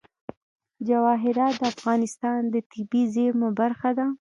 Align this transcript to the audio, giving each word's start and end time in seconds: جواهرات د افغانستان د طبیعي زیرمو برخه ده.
جواهرات 0.87 1.53
د 1.59 1.63
افغانستان 1.75 2.39
د 2.53 2.55
طبیعي 2.71 3.03
زیرمو 3.13 3.49
برخه 3.59 3.89
ده. 3.97 4.05